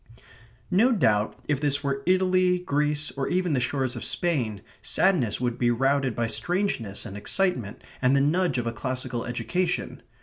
No 0.71 0.91
doubt 0.91 1.39
if 1.47 1.61
this 1.61 1.83
were 1.83 2.01
Italy, 2.07 2.57
Greece, 2.57 3.11
or 3.11 3.27
even 3.27 3.53
the 3.53 3.59
shores 3.59 3.95
of 3.95 4.03
Spain, 4.03 4.63
sadness 4.81 5.39
would 5.39 5.59
be 5.59 5.69
routed 5.69 6.15
by 6.15 6.25
strangeness 6.25 7.05
and 7.05 7.15
excitement 7.15 7.83
and 8.01 8.15
the 8.15 8.19
nudge 8.21 8.57
of 8.57 8.65
a 8.65 8.73
classical 8.73 9.25
education. 9.25 10.01